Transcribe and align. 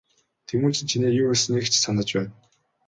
Тэмүжин 0.47 0.89
чиний 0.91 1.13
юу 1.21 1.27
хэлснийг 1.29 1.65
ч 1.71 1.75
санаж 1.85 2.09
байна. 2.17 2.31